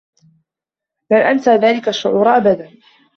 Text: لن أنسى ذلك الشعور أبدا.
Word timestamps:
لن 1.11 1.17
أنسى 1.17 1.51
ذلك 1.55 1.87
الشعور 1.87 2.27
أبدا. 2.37 2.71